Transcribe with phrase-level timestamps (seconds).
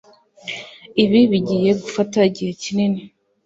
[1.03, 3.01] Ibi bigiye gufata igihe ki nini